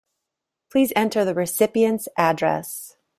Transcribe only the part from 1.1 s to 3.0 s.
the recipient address.